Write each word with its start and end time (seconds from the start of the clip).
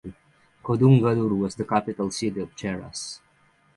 Kodungallur 0.63 1.37
was 1.37 1.53
the 1.53 1.63
capital 1.63 2.09
city 2.09 2.41
of 2.41 2.55
Cheras. 2.55 3.19